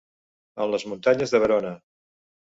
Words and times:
En 0.63 0.71
les 0.75 0.85
muntanyes 0.93 1.33
de 1.35 1.41
Verona. 1.43 1.75